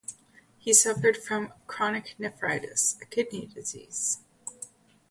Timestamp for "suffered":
0.73-1.15